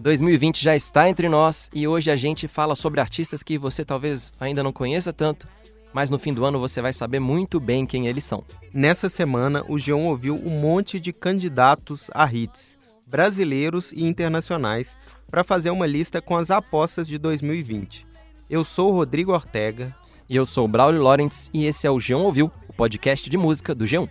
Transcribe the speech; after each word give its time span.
2020 0.00 0.62
já 0.62 0.76
está 0.76 1.08
entre 1.08 1.28
nós 1.28 1.68
e 1.72 1.86
hoje 1.86 2.10
a 2.10 2.16
gente 2.16 2.48
fala 2.48 2.74
sobre 2.76 3.00
artistas 3.00 3.42
que 3.42 3.58
você 3.58 3.84
talvez 3.84 4.32
ainda 4.40 4.62
não 4.62 4.72
conheça 4.72 5.12
tanto, 5.12 5.48
mas 5.92 6.10
no 6.10 6.18
fim 6.18 6.32
do 6.32 6.44
ano 6.44 6.58
você 6.58 6.80
vai 6.80 6.92
saber 6.92 7.20
muito 7.20 7.58
bem 7.58 7.84
quem 7.84 8.06
eles 8.06 8.24
são. 8.24 8.44
Nessa 8.72 9.08
semana, 9.08 9.64
o 9.68 9.78
Geon 9.78 10.06
ouviu 10.06 10.34
um 10.34 10.60
monte 10.60 11.00
de 11.00 11.12
candidatos 11.12 12.10
a 12.14 12.32
hits, 12.32 12.78
brasileiros 13.06 13.92
e 13.92 14.04
internacionais, 14.04 14.96
para 15.30 15.44
fazer 15.44 15.70
uma 15.70 15.86
lista 15.86 16.22
com 16.22 16.36
as 16.36 16.50
apostas 16.50 17.06
de 17.06 17.18
2020. 17.18 18.06
Eu 18.48 18.64
sou 18.64 18.90
o 18.90 18.94
Rodrigo 18.94 19.32
Ortega. 19.32 19.94
E 20.30 20.36
eu 20.36 20.44
sou 20.44 20.66
o 20.66 20.68
Braulio 20.68 21.02
Lawrence 21.02 21.48
e 21.54 21.64
esse 21.64 21.86
é 21.86 21.90
o 21.90 21.96
G1 21.96 22.18
Ouviu, 22.18 22.52
o 22.68 22.72
podcast 22.74 23.30
de 23.30 23.38
música 23.38 23.74
do 23.74 23.86
G1. 23.86 24.10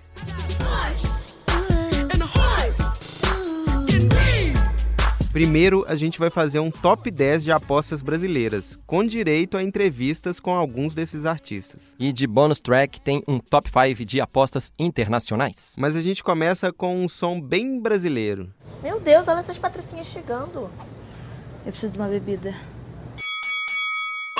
Primeiro, 5.32 5.86
a 5.88 5.96
gente 5.96 6.20
vai 6.20 6.30
fazer 6.30 6.60
um 6.60 6.72
top 6.72 7.12
10 7.12 7.44
de 7.44 7.52
apostas 7.52 8.02
brasileiras, 8.02 8.80
com 8.88 9.06
direito 9.06 9.58
a 9.58 9.64
entrevistas 9.64 10.40
com 10.40 10.56
alguns 10.56 10.94
desses 10.94 11.26
artistas. 11.26 11.96
E 12.00 12.14
de 12.14 12.26
bonus 12.26 12.60
track 12.60 13.02
tem 13.02 13.22
um 13.28 13.38
top 13.38 13.70
5 13.70 14.06
de 14.06 14.22
apostas 14.22 14.72
internacionais. 14.80 15.76
Mas 15.78 15.96
a 15.96 16.02
gente 16.02 16.24
começa 16.24 16.72
com 16.72 17.02
um 17.02 17.10
som 17.10 17.40
bem 17.42 17.80
brasileiro. 17.80 18.52
Meu 18.82 19.00
Deus, 19.00 19.28
olha 19.28 19.40
essas 19.40 19.58
patricinhas 19.58 20.08
chegando. 20.08 20.70
Eu 21.66 21.72
preciso 21.72 21.92
de 21.92 22.00
uma 22.00 22.08
bebida. 22.08 22.56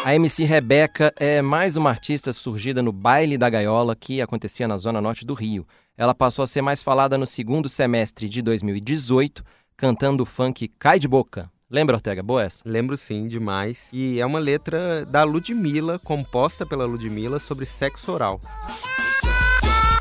A 0.04 0.16
MC 0.16 0.46
Rebeca 0.46 1.14
é 1.18 1.42
mais 1.42 1.76
uma 1.76 1.90
artista 1.90 2.32
surgida 2.32 2.82
no 2.82 2.94
Baile 2.94 3.38
da 3.38 3.50
Gaiola 3.50 3.96
que 3.96 4.22
acontecia 4.22 4.68
na 4.68 4.78
zona 4.78 5.02
norte 5.02 5.26
do 5.26 5.34
Rio. 5.34 5.68
Ela 5.98 6.14
passou 6.14 6.44
a 6.44 6.48
ser 6.48 6.62
mais 6.62 6.82
falada 6.82 7.18
no 7.18 7.26
segundo 7.26 7.68
semestre 7.68 8.30
de 8.30 8.42
2018, 8.42 9.44
cantando 9.78 10.24
o 10.24 10.26
funk 10.26 10.68
Cai 10.80 10.98
de 10.98 11.08
Boca. 11.08 11.52
Lembra, 11.70 11.98
Ortega? 11.98 12.24
Boa 12.24 12.44
essa? 12.44 12.64
Lembro 12.66 12.98
sim, 12.98 13.28
demais. 13.28 13.92
E 13.94 14.20
é 14.20 14.26
uma 14.26 14.40
letra 14.40 15.06
da 15.06 15.24
Ludmilla, 15.24 16.00
composta 16.00 16.66
pela 16.66 16.86
Ludmilla, 16.86 17.40
sobre 17.40 17.66
sexo 17.66 18.12
oral. 18.12 18.42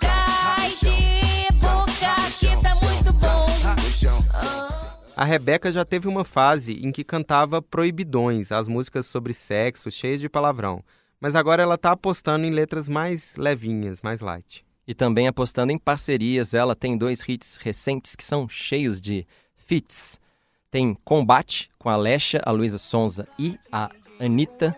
Cai 0.01 0.71
de 0.71 1.53
boca, 1.57 2.15
que 2.39 2.63
tá 2.63 2.75
muito 2.77 3.13
bom. 3.13 3.47
A 5.15 5.25
Rebeca 5.25 5.71
já 5.71 5.85
teve 5.85 6.09
uma 6.09 6.25
fase 6.25 6.75
em 6.83 6.93
que 6.93 7.05
cantava 7.05 7.61
proibidões, 7.61 8.53
as 8.53 8.69
músicas 8.69 9.07
sobre 9.07 9.35
sexo, 9.35 9.91
cheias 9.91 10.21
de 10.21 10.29
palavrão. 10.29 10.83
Mas 11.21 11.35
agora 11.35 11.63
ela 11.63 11.79
tá 11.79 11.93
apostando 11.93 12.47
em 12.47 12.51
letras 12.51 12.89
mais 12.89 13.35
levinhas, 13.37 14.01
mais 14.03 14.21
light. 14.21 14.65
E 14.87 14.95
também 14.95 15.27
apostando 15.27 15.73
em 15.73 15.79
parcerias, 15.79 16.55
ela 16.55 16.77
tem 16.77 16.97
dois 16.97 17.27
hits 17.27 17.57
recentes 17.57 18.15
que 18.15 18.23
são 18.23 18.49
cheios 18.49 19.01
de 19.01 19.27
fits. 19.67 20.19
Tem 20.71 20.97
Combate 21.05 21.71
com 21.79 21.89
a 21.89 21.97
Lesha, 21.97 22.41
a 22.45 22.51
Luísa 22.51 22.79
Sonza 22.79 23.27
e 23.39 23.59
a 23.71 23.91
Anitta. 24.21 24.77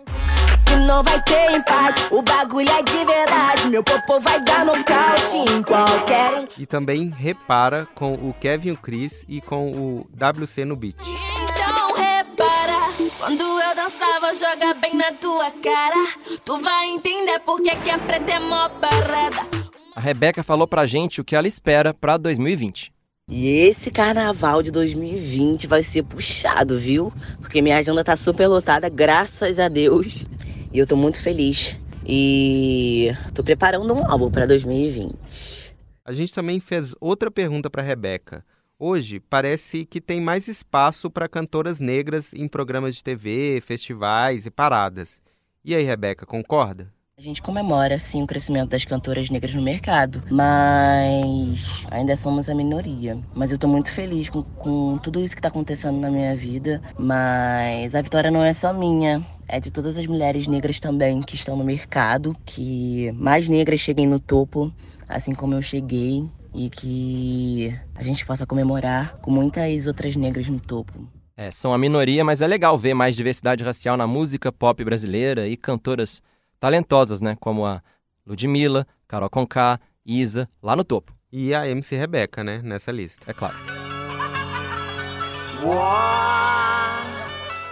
que 0.67 0.77
não 0.77 1.03
vai 1.03 1.23
ter 1.23 1.51
empate. 1.53 2.03
O 2.11 2.23
bagulho 2.23 2.71
é 2.71 2.83
de 2.83 3.05
verdade. 3.05 3.69
Meu 3.69 3.83
popô 3.83 4.21
vai 4.21 4.41
dar 4.43 4.65
nocaute 4.65 5.37
em 5.37 5.63
qualquer. 5.63 6.49
E 6.59 6.67
também 6.67 7.09
Repara 7.11 7.87
com 7.95 8.15
o 8.15 8.35
Kevin 8.41 8.73
o 8.73 8.77
Chris 8.77 9.25
e 9.29 9.41
com 9.41 9.71
o 9.73 10.07
WC 10.13 10.65
no 10.65 10.77
beat. 10.77 10.97
Então 11.01 11.95
repara, 11.97 12.93
quando 13.19 13.43
eu 13.43 13.75
dançava, 13.75 14.35
joga 14.35 14.75
bem 14.75 14.95
na 14.95 15.13
tua 15.13 15.51
cara. 15.51 16.09
Tu 16.45 16.61
vai 16.61 16.87
entender 16.89 17.39
porque 17.41 17.75
que 17.77 17.91
é 17.91 17.99
preta 17.99 18.33
é 18.33 18.39
mó 18.39 18.69
barreda. 18.69 19.49
A 19.97 20.01
Rebeca 20.01 20.43
falou 20.45 20.67
pra 20.67 20.87
gente 20.87 21.21
o 21.21 21.25
que 21.25 21.35
ela 21.35 21.49
espera 21.49 21.93
pra 21.93 22.17
2020. 22.17 22.93
E 23.29 23.49
esse 23.59 23.91
carnaval 23.91 24.63
de 24.63 24.71
2020 24.71 25.67
vai 25.67 25.83
ser 25.83 26.03
puxado, 26.03 26.79
viu? 26.79 27.13
Porque 27.41 27.61
minha 27.61 27.77
agenda 27.77 28.03
tá 28.03 28.17
super 28.17 28.47
lotada, 28.47 28.89
graças 28.89 29.59
a 29.59 29.69
Deus. 29.69 30.25
E 30.73 30.79
eu 30.79 30.87
tô 30.87 30.97
muito 30.97 31.21
feliz. 31.21 31.79
E 32.07 33.11
tô 33.35 33.45
preparando 33.45 33.93
um 33.93 34.11
álbum 34.11 34.31
pra 34.31 34.47
2020. 34.47 35.75
A 36.03 36.13
gente 36.15 36.33
também 36.33 36.59
fez 36.59 36.95
outra 36.99 37.31
pergunta 37.31 37.69
para 37.69 37.83
Rebeca. 37.83 38.43
Hoje 38.79 39.21
parece 39.21 39.85
que 39.85 40.01
tem 40.01 40.21
mais 40.23 40.49
espaço 40.49 41.11
para 41.11 41.29
cantoras 41.29 41.79
negras 41.79 42.33
em 42.33 42.49
programas 42.49 42.97
de 42.97 43.05
TV, 43.05 43.61
festivais 43.61 44.47
e 44.47 44.51
paradas. 44.51 45.21
E 45.63 45.75
aí, 45.75 45.83
Rebeca, 45.83 46.25
concorda? 46.25 46.91
A 47.19 47.21
gente 47.21 47.43
comemora, 47.43 47.99
sim, 47.99 48.23
o 48.23 48.29
crescimento 48.29 48.69
das 48.69 48.85
cantoras 48.85 49.29
negras 49.29 49.53
no 49.53 49.61
mercado, 49.61 50.23
mas 50.31 51.85
ainda 51.91 52.17
somos 52.17 52.49
a 52.49 52.55
minoria. 52.55 53.19
Mas 53.35 53.51
eu 53.51 53.59
tô 53.59 53.67
muito 53.67 53.91
feliz 53.91 54.31
com, 54.31 54.41
com 54.45 54.97
tudo 54.99 55.21
isso 55.21 55.35
que 55.35 55.43
tá 55.43 55.49
acontecendo 55.49 55.99
na 55.99 56.13
minha 56.13 56.37
vida, 56.37 56.81
mas 56.97 57.93
a 57.93 58.01
vitória 58.01 58.31
não 58.31 58.45
é 58.45 58.53
só 58.53 58.73
minha. 58.73 59.27
É 59.49 59.59
de 59.59 59.73
todas 59.73 59.99
as 59.99 60.07
mulheres 60.07 60.47
negras 60.47 60.79
também 60.79 61.21
que 61.21 61.35
estão 61.35 61.57
no 61.57 61.65
mercado, 61.65 62.37
que 62.47 63.11
mais 63.17 63.49
negras 63.49 63.81
cheguem 63.81 64.07
no 64.07 64.21
topo, 64.21 64.73
assim 65.09 65.35
como 65.35 65.55
eu 65.55 65.61
cheguei, 65.61 66.25
e 66.55 66.71
que 66.71 67.75
a 67.97 68.03
gente 68.05 68.25
possa 68.25 68.47
comemorar 68.47 69.17
com 69.17 69.33
muitas 69.33 69.89
outras 69.89 70.15
negras 70.15 70.47
no 70.47 70.61
topo. 70.61 71.09
É, 71.37 71.51
são 71.51 71.75
a 71.75 71.79
minoria, 71.79 72.25
mas 72.25 72.43
é 72.43 72.47
legal 72.47 72.79
ver 72.79 72.95
mais 72.95 73.17
diversidade 73.17 73.65
racial 73.65 73.97
na 73.97 74.07
música 74.07 74.53
pop 74.53 74.85
brasileira 74.85 75.49
e 75.49 75.57
cantoras 75.57 76.23
talentosas, 76.61 77.21
né? 77.21 77.37
Como 77.41 77.65
a 77.65 77.83
Ludmilla, 78.27 78.87
Carol 79.07 79.31
Conká, 79.31 79.81
Isa, 80.05 80.49
lá 80.63 80.77
no 80.77 80.85
topo. 80.85 81.15
E 81.31 81.55
a 81.55 81.69
MC 81.69 81.97
Rebeca, 81.97 82.43
né, 82.43 82.61
nessa 82.63 82.91
lista. 82.91 83.31
É 83.31 83.35
claro. 83.35 83.57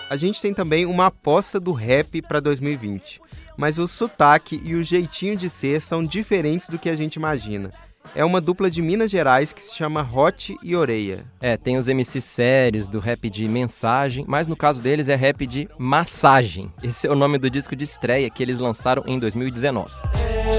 A 0.09 0.17
gente 0.17 0.41
tem 0.41 0.53
também 0.53 0.87
uma 0.87 1.07
aposta 1.07 1.59
do 1.59 1.73
rap 1.73 2.21
para 2.23 2.41
2020, 2.41 3.21
mas 3.57 3.79
o 3.79 3.89
sotaque 3.89 4.61
e 4.65 4.75
o 4.75 4.83
jeitinho 4.83 5.37
de 5.37 5.51
ser 5.51 5.81
são 5.81 6.05
diferentes 6.05 6.69
do 6.69 6.79
que 6.79 6.89
a 6.89 6.95
gente 6.95 7.17
imagina. 7.17 7.71
É 8.15 8.25
uma 8.25 8.41
dupla 8.41 8.71
de 8.71 8.81
Minas 8.81 9.11
Gerais 9.11 9.53
que 9.53 9.63
se 9.63 9.75
chama 9.75 10.09
Hot 10.13 10.57
e 10.63 10.77
Oreia. 10.77 11.25
É, 11.41 11.57
tem 11.57 11.77
os 11.77 11.89
MC 11.89 12.21
sérios 12.21 12.89
do 12.89 12.99
rap 12.99 13.29
de 13.29 13.47
mensagem, 13.49 14.25
mas 14.29 14.47
no 14.47 14.57
caso 14.57 14.83
deles 14.83 15.09
é 15.09 15.15
rap 15.15 15.47
de 15.47 15.69
massagem. 15.79 16.73
Esse 16.83 17.07
é 17.07 17.11
o 17.11 17.15
nome 17.15 17.39
do 17.39 17.51
disco 17.51 17.75
de 17.75 17.85
estreia 17.85 18.31
que 18.31 18.43
eles 18.43 18.59
lançaram 18.59 19.03
em 19.07 19.19
2019. 19.19 19.91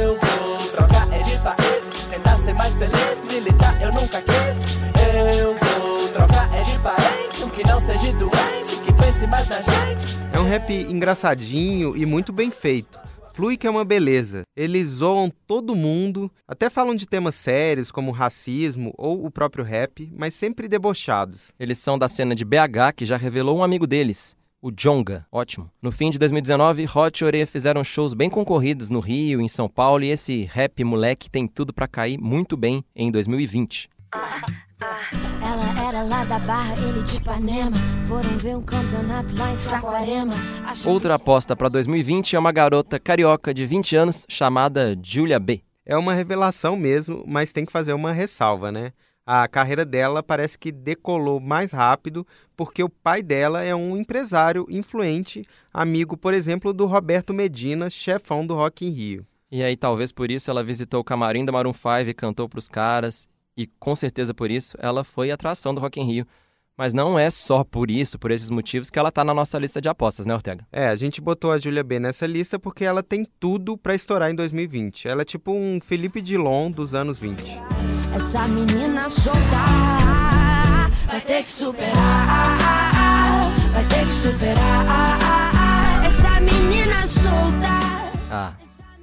Eu 0.04 0.20
vou 0.20 0.70
trocar 0.70 1.08
é 1.14 1.20
de 1.20 1.38
país, 1.40 2.08
tentar 2.10 2.36
ser 2.38 2.54
mais 2.54 2.74
feliz, 2.78 3.34
militar 3.34 3.82
eu 3.82 3.92
nunca 3.94 4.22
quis. 4.22 4.78
Eu 5.40 5.56
vou 5.56 6.08
trocar 6.10 6.50
é 6.54 6.62
de 6.62 6.80
parente, 6.80 7.44
um 7.44 7.50
que 7.50 7.64
não 7.66 7.80
seja 7.80 8.14
doente, 8.14 8.76
que 8.86 8.94
pense 8.94 9.28
mais 9.28 9.48
na 9.48 9.58
gente. 9.58 10.18
É 10.34 10.40
um 10.40 10.48
rap 10.48 10.72
engraçadinho 10.72 11.96
e 11.98 12.06
muito 12.06 12.32
bem 12.32 12.52
feito. 12.52 13.07
Flui 13.38 13.56
que 13.56 13.68
é 13.68 13.70
uma 13.70 13.86
beleza. 13.86 14.42
Eles 14.56 14.88
zoam 14.88 15.32
todo 15.46 15.76
mundo, 15.76 16.32
até 16.48 16.72
falam 16.72 16.96
de 16.96 17.06
temas 17.06 17.36
sérios 17.36 17.92
como 17.92 18.10
racismo 18.10 18.92
ou 18.98 19.24
o 19.24 19.30
próprio 19.30 19.64
rap, 19.64 20.12
mas 20.18 20.34
sempre 20.34 20.68
debochados. 20.68 21.54
Eles 21.60 21.78
são 21.78 22.00
da 22.00 22.08
cena 22.08 22.34
de 22.34 22.44
BH, 22.44 22.96
que 22.96 23.06
já 23.06 23.16
revelou 23.16 23.60
um 23.60 23.64
amigo 23.64 23.86
deles, 23.86 24.36
o 24.60 24.72
Jonga. 24.72 25.24
Ótimo. 25.32 25.70
No 25.80 25.92
fim 25.92 26.10
de 26.10 26.18
2019, 26.18 26.88
Hot 26.92 27.24
e 27.24 27.26
Oreia 27.26 27.46
fizeram 27.46 27.84
shows 27.84 28.16
bem 28.16 28.28
concorridos 28.28 28.90
no 28.90 29.00
Rio, 29.00 29.40
em 29.40 29.48
São 29.48 29.70
Paulo, 29.70 30.04
e 30.04 30.10
esse 30.10 30.50
rap 30.52 30.84
moleque 30.84 31.30
tem 31.30 31.46
tudo 31.46 31.72
pra 31.72 31.88
cair 31.88 32.18
muito 32.20 32.58
bem 32.58 32.84
em 32.96 33.12
2020. 33.12 33.88
Ela 34.80 35.88
era 35.88 36.04
lá 36.04 36.24
da 36.24 36.38
Barra, 36.38 36.76
ele 36.78 37.02
de 37.02 37.18
Ipanema. 37.18 37.76
Foram 38.04 38.38
ver 38.38 38.56
um 38.56 38.62
campeonato 38.62 39.36
lá 39.36 39.52
em 39.52 39.56
Saquarema. 39.56 40.36
Outra 40.86 41.16
aposta 41.16 41.56
pra 41.56 41.68
2020 41.68 42.36
é 42.36 42.40
uma 42.40 42.52
garota 42.52 43.00
carioca 43.00 43.52
de 43.56 43.66
20 43.66 43.96
anos 43.96 44.24
chamada 44.30 44.96
Julia 45.02 45.40
B. 45.40 45.64
É 45.84 45.98
uma 45.98 46.14
revelação 46.14 46.78
mesmo, 46.78 47.24
mas 47.26 47.52
tem 47.52 47.66
que 47.66 47.72
fazer 47.72 47.94
uma 47.94 48.12
ressalva, 48.12 48.72
né? 48.72 48.92
A 49.26 49.48
carreira 49.48 49.84
dela 49.84 50.22
parece 50.22 50.60
que 50.60 50.72
decolou 50.72 51.40
mais 51.40 51.72
rápido 51.72 52.26
porque 52.56 52.84
o 52.84 52.90
pai 52.90 53.24
dela 53.24 53.64
é 53.64 53.74
um 53.74 53.98
empresário 53.98 54.68
influente, 54.70 55.42
amigo, 55.74 56.16
por 56.16 56.36
exemplo, 56.36 56.72
do 56.72 56.86
Roberto 56.86 57.34
Medina, 57.34 57.90
chefão 57.90 58.46
do 58.46 58.54
Rock 58.54 58.86
in 58.86 58.92
Rio. 58.92 59.26
E 59.52 59.64
aí, 59.64 59.76
talvez 59.76 60.12
por 60.12 60.30
isso, 60.30 60.52
ela 60.52 60.64
visitou 60.64 61.00
o 61.00 61.04
camarim 61.04 61.44
da 61.44 61.52
Maroon 61.52 61.74
5 61.74 62.10
e 62.10 62.14
cantou 62.14 62.48
pros 62.48 62.68
caras. 62.68 63.28
E 63.58 63.66
com 63.66 63.96
certeza 63.96 64.34
por 64.34 64.52
isso, 64.52 64.78
ela 64.80 65.04
foi 65.04 65.32
atração 65.32 65.74
do 65.74 65.82
Rock 65.82 66.00
in 66.00 66.04
Rio. 66.04 66.28
Mas 66.78 66.94
não 66.94 67.18
é 67.18 67.32
só 67.32 67.64
por 67.64 67.90
isso, 67.90 68.20
por 68.20 68.30
esses 68.30 68.52
motivos, 68.52 68.92
que 68.92 69.00
ela 69.00 69.12
tá 69.12 69.24
na 69.24 69.34
nossa 69.34 69.58
lista 69.58 69.82
de 69.82 69.90
apostas, 69.90 70.28
né, 70.28 70.36
Ortega? 70.36 70.64
É, 70.72 70.88
a 70.90 70.96
gente 70.96 71.20
botou 71.20 71.52
a 71.52 71.58
Julia 71.58 71.84
B 71.84 72.00
nessa 72.00 72.28
lista 72.28 72.60
porque 72.60 72.86
ela 72.86 73.02
tem 73.02 73.28
tudo 73.40 73.76
pra 73.76 73.96
estourar 73.96 74.30
em 74.30 74.36
2020. 74.36 75.08
Ela 75.08 75.24
é 75.24 75.26
tipo 75.26 75.52
um 75.52 75.80
Felipe 75.82 76.22
Dilon 76.22 76.70
dos 76.70 76.94
anos 76.94 77.18
20. 77.18 77.60
Essa 78.14 78.48
menina 78.48 79.10
solta 79.10 79.40
vai 81.08 81.22
ter 81.22 81.42
que 81.42 81.50
superar. 81.50 82.97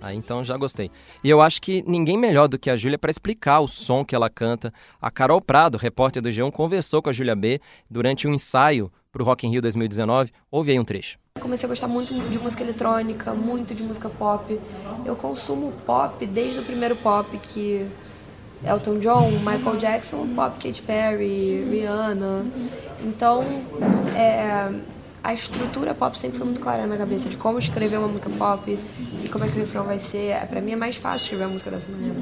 Ah, 0.07 0.13
então 0.13 0.45
já 0.45 0.55
gostei. 0.55 0.91
E 1.23 1.31
eu 1.31 1.41
acho 1.41 1.63
que 1.63 1.83
ninguém 1.87 2.19
melhor 2.19 2.47
do 2.47 2.59
que 2.59 2.69
a 2.69 2.77
Júlia 2.77 2.99
para 2.99 3.11
explicar 3.11 3.61
o 3.61 3.67
som 3.67 4.05
que 4.05 4.15
ela 4.15 4.29
canta. 4.29 4.71
A 5.01 5.11
Carol 5.11 5.41
Prado, 5.41 5.79
repórter 5.79 6.21
do 6.21 6.29
G1, 6.29 6.53
conversou 6.53 7.01
com 7.01 7.09
a 7.09 7.13
Júlia 7.13 7.35
B 7.35 7.59
durante 7.89 8.29
um 8.29 8.35
ensaio 8.35 8.93
para 9.11 9.23
o 9.23 9.25
Rock 9.25 9.47
in 9.47 9.51
Rio 9.51 9.63
2019. 9.63 10.31
Ouve 10.51 10.73
aí 10.73 10.79
um 10.79 10.85
trecho. 10.85 11.19
Comecei 11.41 11.67
a 11.67 11.71
gostar 11.71 11.89
muito 11.89 12.13
de 12.13 12.39
música 12.39 12.63
eletrônica, 12.63 13.33
muito 13.33 13.75
de 13.75 13.83
música 13.83 14.11
pop. 14.11 14.61
Eu 15.07 15.17
consumo 15.17 15.73
pop 15.87 16.27
desde 16.27 16.61
o 16.61 16.63
primeiro 16.63 16.97
pop, 16.97 17.39
que 17.39 17.87
Elton 18.63 18.99
John, 18.99 19.31
Michael 19.39 19.77
Jackson, 19.79 20.29
pop 20.35 20.63
Katy 20.63 20.83
Perry, 20.83 21.65
Rihanna. 21.71 22.45
Então, 23.03 23.41
é, 24.15 24.71
a 25.25 25.33
estrutura 25.33 25.95
pop 25.95 26.17
sempre 26.19 26.37
foi 26.37 26.45
muito 26.45 26.61
clara 26.61 26.83
na 26.83 26.87
minha 26.87 26.99
cabeça 26.99 27.31
de 27.31 27.37
como 27.39 27.59
escrever 27.59 27.97
uma 27.97 28.09
música 28.09 28.29
pop 28.29 28.79
e 29.25 29.29
como 29.31 29.43
é 29.43 29.49
que 29.49 29.57
o 29.57 29.61
refrão 29.61 29.85
vai 29.85 29.99
ser. 29.99 30.33
É, 30.33 30.45
pra 30.45 30.61
mim 30.61 30.73
é 30.73 30.77
mais 30.77 30.97
fácil 30.97 31.25
escrever 31.25 31.45
uma 31.45 31.53
música 31.53 31.71
dessa 31.71 31.91
maneira. 31.91 32.15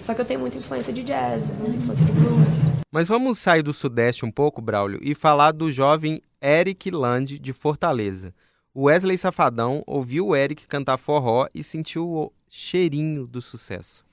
Só 0.00 0.12
que 0.12 0.20
eu 0.20 0.24
tenho 0.24 0.40
muita 0.40 0.58
influência 0.58 0.92
de 0.92 1.04
jazz, 1.04 1.54
muita 1.54 1.76
influência 1.76 2.04
de 2.04 2.10
blues. 2.10 2.50
Mas 2.90 3.06
vamos 3.06 3.38
sair 3.38 3.62
do 3.62 3.72
Sudeste 3.72 4.24
um 4.24 4.32
pouco, 4.32 4.60
Braulio, 4.60 4.98
e 5.00 5.14
falar 5.14 5.52
do 5.52 5.70
jovem 5.70 6.20
Eric 6.42 6.90
Land, 6.90 7.38
de 7.38 7.52
Fortaleza. 7.52 8.34
O 8.74 8.84
Wesley 8.84 9.16
Safadão 9.16 9.84
ouviu 9.86 10.28
o 10.28 10.36
Eric 10.36 10.66
cantar 10.66 10.98
forró 10.98 11.46
e 11.54 11.62
sentiu 11.62 12.08
o 12.08 12.32
cheirinho 12.48 13.28
do 13.28 13.40
sucesso. 13.40 14.04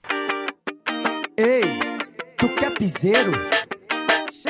Ei, 1.36 1.64
tu 2.38 2.50
quer 2.50 2.72
piseiro? 2.72 3.32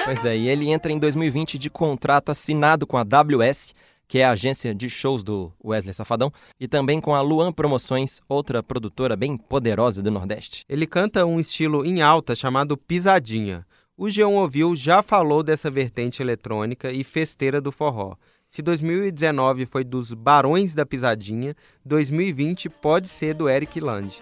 Pois 0.05 0.23
é, 0.23 0.37
e 0.37 0.47
ele 0.47 0.69
entra 0.69 0.91
em 0.91 0.99
2020 0.99 1.57
de 1.57 1.67
contrato 1.67 2.29
assinado 2.29 2.85
com 2.85 2.95
a 2.95 3.01
WS, 3.01 3.73
que 4.07 4.19
é 4.19 4.23
a 4.23 4.29
agência 4.29 4.73
de 4.75 4.87
shows 4.87 5.23
do 5.23 5.51
Wesley 5.65 5.95
Safadão, 5.95 6.31
e 6.59 6.67
também 6.67 7.01
com 7.01 7.15
a 7.15 7.21
Luan 7.21 7.51
Promoções, 7.51 8.21
outra 8.29 8.61
produtora 8.61 9.15
bem 9.15 9.35
poderosa 9.35 10.03
do 10.03 10.11
Nordeste. 10.11 10.63
Ele 10.69 10.85
canta 10.85 11.25
um 11.25 11.39
estilo 11.39 11.83
em 11.83 12.03
alta 12.03 12.35
chamado 12.35 12.77
pisadinha. 12.77 13.65
O 13.97 14.05
G1 14.05 14.29
Ouviu 14.29 14.75
já 14.75 15.01
falou 15.01 15.41
dessa 15.41 15.71
vertente 15.71 16.21
eletrônica 16.21 16.91
e 16.91 17.03
festeira 17.03 17.59
do 17.59 17.71
forró. 17.71 18.13
Se 18.47 18.61
2019 18.61 19.65
foi 19.65 19.83
dos 19.83 20.13
Barões 20.13 20.75
da 20.75 20.85
Pisadinha, 20.85 21.55
2020 21.83 22.69
pode 22.69 23.07
ser 23.07 23.33
do 23.33 23.49
Eric 23.49 23.79
Land. 23.79 24.19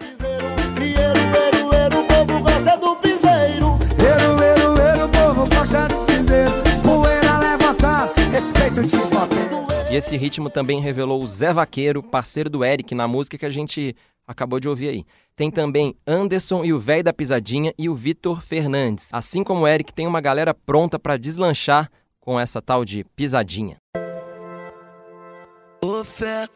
E 9.90 9.96
esse 9.96 10.16
ritmo 10.16 10.50
também 10.50 10.80
revelou 10.80 11.22
o 11.22 11.26
Zé 11.26 11.52
Vaqueiro, 11.52 12.02
parceiro 12.02 12.50
do 12.50 12.64
Eric, 12.64 12.94
na 12.94 13.08
música 13.08 13.38
que 13.38 13.46
a 13.46 13.50
gente 13.50 13.96
acabou 14.26 14.60
de 14.60 14.68
ouvir 14.68 14.88
aí. 14.88 15.04
Tem 15.36 15.50
também 15.50 15.94
Anderson 16.06 16.64
e 16.64 16.72
o 16.72 16.78
Véi 16.78 17.02
da 17.02 17.12
Pisadinha 17.12 17.72
e 17.78 17.88
o 17.88 17.94
Vitor 17.94 18.42
Fernandes. 18.42 19.08
Assim 19.12 19.42
como 19.42 19.62
o 19.62 19.68
Eric, 19.68 19.94
tem 19.94 20.06
uma 20.06 20.20
galera 20.20 20.52
pronta 20.52 20.98
para 20.98 21.16
deslanchar 21.16 21.90
com 22.20 22.38
essa 22.38 22.60
tal 22.60 22.84
de 22.84 23.04
pisadinha. 23.16 23.76
Ô 25.82 26.02
fé, 26.02 26.48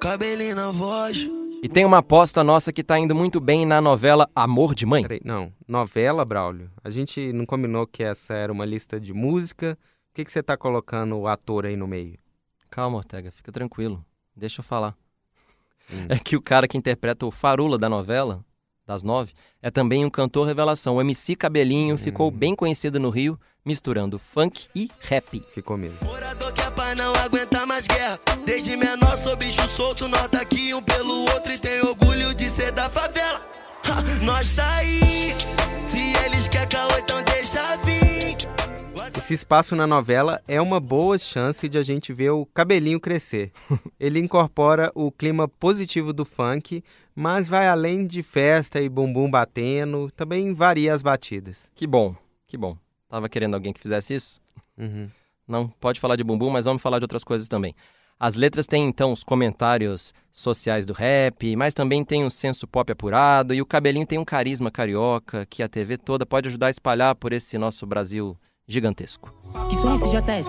cabelinho 0.00 0.56
na 0.56 0.70
voz. 0.70 1.28
E 1.62 1.68
tem 1.68 1.84
uma 1.84 1.98
aposta 1.98 2.44
nossa 2.44 2.72
que 2.72 2.84
tá 2.84 2.98
indo 2.98 3.14
muito 3.14 3.40
bem 3.40 3.66
na 3.66 3.80
novela 3.80 4.28
Amor 4.34 4.74
de 4.74 4.86
Mãe. 4.86 5.02
Peraí, 5.02 5.20
não, 5.24 5.52
novela, 5.66 6.24
Braulio. 6.24 6.70
A 6.84 6.90
gente 6.90 7.32
não 7.32 7.44
combinou 7.44 7.86
que 7.86 8.04
essa 8.04 8.34
era 8.34 8.52
uma 8.52 8.64
lista 8.64 9.00
de 9.00 9.12
música 9.12 9.76
que, 10.18 10.24
que 10.24 10.32
você 10.32 10.40
está 10.40 10.56
colocando 10.56 11.16
o 11.16 11.28
ator 11.28 11.64
aí 11.64 11.76
no 11.76 11.86
meio? 11.86 12.18
Calma, 12.68 12.96
Ortega, 12.98 13.30
fica 13.30 13.52
tranquilo. 13.52 14.04
Deixa 14.34 14.60
eu 14.60 14.64
falar. 14.64 14.96
Hum. 15.92 16.06
É 16.10 16.18
que 16.18 16.36
o 16.36 16.42
cara 16.42 16.66
que 16.66 16.76
interpreta 16.76 17.24
o 17.24 17.30
Farula 17.30 17.78
da 17.78 17.88
novela, 17.88 18.44
das 18.84 19.02
nove, 19.02 19.32
é 19.62 19.70
também 19.70 20.04
um 20.04 20.10
cantor 20.10 20.46
revelação. 20.46 20.96
O 20.96 21.00
MC 21.00 21.36
Cabelinho 21.36 21.94
hum. 21.94 21.98
ficou 21.98 22.30
bem 22.32 22.56
conhecido 22.56 22.98
no 22.98 23.10
Rio, 23.10 23.38
misturando 23.64 24.18
funk 24.18 24.68
e 24.74 24.90
rap. 25.00 25.40
Ficou 25.52 25.76
mesmo. 25.76 25.98
Morador 26.02 26.52
que 26.52 26.62
é 26.62 26.70
pai 26.72 26.94
não 26.96 27.12
aguenta 27.12 27.64
mais 27.64 27.86
guerra. 27.86 28.18
Desde 28.44 28.76
menor 28.76 29.16
sou 29.16 29.36
bicho 29.36 29.66
solto, 29.68 30.08
nota 30.08 30.40
aqui 30.40 30.74
um 30.74 30.82
pelo 30.82 31.30
outro 31.32 31.52
e 31.52 31.58
tem 31.58 31.80
orgulho 31.80 32.34
de 32.34 32.50
ser 32.50 32.72
da 32.72 32.90
favela. 32.90 33.40
Ha, 33.84 34.24
nós 34.24 34.52
tá 34.52 34.68
aí. 34.78 35.27
Esse 39.28 39.34
espaço 39.34 39.76
na 39.76 39.86
novela 39.86 40.40
é 40.48 40.58
uma 40.58 40.80
boa 40.80 41.18
chance 41.18 41.68
de 41.68 41.76
a 41.76 41.82
gente 41.82 42.14
ver 42.14 42.30
o 42.30 42.46
cabelinho 42.46 42.98
crescer. 42.98 43.52
Ele 44.00 44.18
incorpora 44.18 44.90
o 44.94 45.12
clima 45.12 45.46
positivo 45.46 46.14
do 46.14 46.24
funk, 46.24 46.82
mas 47.14 47.46
vai 47.46 47.68
além 47.68 48.06
de 48.06 48.22
festa 48.22 48.80
e 48.80 48.88
bumbum 48.88 49.30
batendo, 49.30 50.10
também 50.12 50.54
varia 50.54 50.94
as 50.94 51.02
batidas. 51.02 51.70
Que 51.74 51.86
bom, 51.86 52.16
que 52.46 52.56
bom. 52.56 52.74
Tava 53.06 53.28
querendo 53.28 53.52
alguém 53.52 53.70
que 53.70 53.82
fizesse 53.82 54.14
isso? 54.14 54.40
Uhum. 54.78 55.10
Não, 55.46 55.68
pode 55.68 56.00
falar 56.00 56.16
de 56.16 56.24
bumbum, 56.24 56.48
mas 56.48 56.64
vamos 56.64 56.80
falar 56.80 56.98
de 56.98 57.04
outras 57.04 57.22
coisas 57.22 57.48
também. 57.48 57.74
As 58.18 58.34
letras 58.34 58.66
têm 58.66 58.88
então 58.88 59.12
os 59.12 59.22
comentários 59.22 60.14
sociais 60.32 60.86
do 60.86 60.94
rap, 60.94 61.54
mas 61.54 61.74
também 61.74 62.02
tem 62.02 62.24
um 62.24 62.30
senso 62.30 62.66
pop 62.66 62.90
apurado 62.90 63.52
e 63.52 63.60
o 63.60 63.66
cabelinho 63.66 64.06
tem 64.06 64.18
um 64.18 64.24
carisma 64.24 64.70
carioca 64.70 65.44
que 65.44 65.62
a 65.62 65.68
TV 65.68 65.98
toda 65.98 66.24
pode 66.24 66.48
ajudar 66.48 66.68
a 66.68 66.70
espalhar 66.70 67.14
por 67.14 67.34
esse 67.34 67.58
nosso 67.58 67.86
Brasil 67.86 68.34
gigantesco. 68.68 69.34
Que 69.70 69.76
som 69.76 69.92
é 69.92 69.96
esse, 69.96 70.10
JS? 70.10 70.48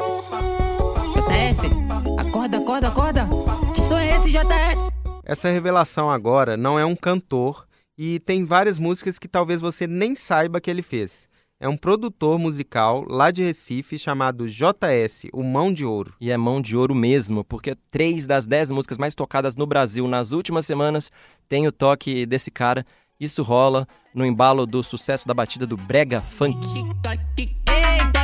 JS? 1.16 2.20
Acorda, 2.20 2.58
acorda, 2.58 2.88
acorda! 2.90 3.30
Que 3.74 3.82
som 3.82 3.98
é 3.98 4.18
esse, 4.18 4.30
JS? 4.30 4.92
Essa 5.24 5.50
revelação 5.50 6.12
agora 6.12 6.58
não 6.58 6.78
é 6.78 6.86
um 6.86 6.96
cantor 6.96 7.66
e 7.98 8.20
tem 8.20 8.46
várias 8.46 8.78
músicas 8.78 9.18
que 9.18 9.28
talvez 9.28 9.62
você 9.62 9.88
nem 9.88 10.16
saiba 10.16 10.60
que 10.60 10.70
ele 10.70 10.82
fez. 10.82 11.30
É 11.62 11.68
um 11.68 11.76
produtor 11.76 12.40
musical 12.40 13.04
lá 13.06 13.32
de 13.32 13.44
Recife 13.44 14.00
chamado 14.00 14.48
JS, 14.48 15.26
o 15.34 15.44
Mão 15.44 15.74
de 15.74 15.84
Ouro. 15.84 16.14
E 16.20 16.32
é 16.32 16.38
mão 16.38 16.62
de 16.62 16.78
ouro 16.78 16.96
mesmo, 16.96 17.44
porque 17.44 17.76
três 17.92 18.26
das 18.26 18.46
dez 18.46 18.72
músicas 18.72 18.98
mais 18.98 19.14
tocadas 19.14 19.58
no 19.58 19.68
Brasil 19.68 20.08
nas 20.08 20.32
últimas 20.32 20.66
semanas 20.66 21.12
tem 21.50 21.68
o 21.68 21.72
toque 21.72 22.26
desse 22.26 22.50
cara. 22.50 22.86
Isso 23.20 23.44
rola 23.44 23.86
no 24.16 24.26
embalo 24.26 24.66
do 24.66 24.82
sucesso 24.82 25.28
da 25.28 25.34
batida 25.34 25.68
do 25.68 25.76
Brega 25.76 26.22
Funk 26.22 26.58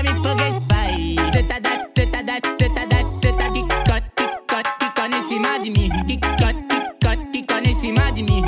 me 0.03 0.59
vai. 0.68 1.15
Treta 1.31 1.59
da, 1.59 1.86
treta 1.94 2.24
da, 2.24 2.42
treta 2.42 2.86
da, 2.88 3.19
treta 3.19 3.50
de 3.50 3.59
em 5.15 5.27
cima 5.27 5.59
de 5.59 5.69
mim. 5.69 5.89
em 7.65 7.80
cima 7.80 8.12
de 8.12 8.24
mim. 8.24 8.42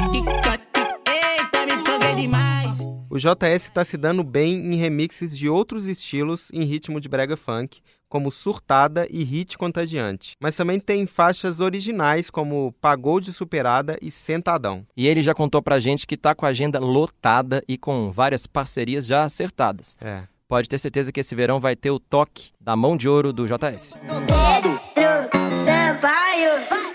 Eita, 1.08 1.66
me 1.66 2.16
demais. 2.16 2.78
O 3.10 3.18
JS 3.18 3.64
está 3.64 3.84
se 3.84 3.98
dando 3.98 4.24
bem 4.24 4.54
em 4.54 4.76
remixes 4.76 5.38
de 5.38 5.50
outros 5.50 5.86
estilos 5.86 6.50
em 6.54 6.64
ritmo 6.64 7.00
de 7.00 7.10
brega 7.10 7.38
funk, 7.38 7.82
como 8.10 8.32
Surtada 8.32 9.08
e 9.10 9.24
Hit 9.24 9.58
Contagiante. 9.58 10.34
Mas 10.40 10.56
também 10.56 10.80
tem 10.80 11.08
faixas 11.08 11.60
originais 11.60 12.30
como 12.30 12.74
Pagou 12.82 13.20
de 13.20 13.34
Superada 13.34 13.98
e 14.02 14.12
Sentadão. 14.12 14.86
E 14.96 15.08
ele 15.08 15.22
já 15.22 15.34
contou 15.34 15.62
pra 15.62 15.80
gente 15.80 16.06
que 16.06 16.18
tá 16.18 16.36
com 16.36 16.46
a 16.46 16.50
agenda 16.50 16.80
lotada 16.80 17.64
e 17.68 17.78
com 17.78 18.12
várias 18.12 18.46
parcerias 18.46 19.06
já 19.06 19.24
acertadas. 19.24 19.96
É 20.00 20.24
pode 20.48 20.70
ter 20.70 20.78
certeza 20.78 21.12
que 21.12 21.20
esse 21.20 21.36
verão 21.36 21.60
vai 21.60 21.76
ter 21.76 21.92
o 21.92 22.00
toque 22.00 22.52
da 22.60 22.76
mão 22.76 22.96
de 22.96 23.10
ouro 23.10 23.34
do 23.34 23.46
JS. 23.46 23.94